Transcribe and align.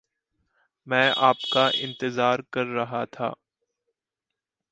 मैं 0.87 1.09
आपका 1.19 1.67
इंतज़ार 1.81 2.43
कर 2.53 2.65
रहा 2.69 3.05
था 3.05 3.33